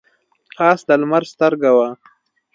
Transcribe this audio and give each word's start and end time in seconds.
پاس 0.57 0.79
د 0.87 0.89
لمر 1.01 1.23
سترګه 1.33 1.69
وه. 1.77 1.89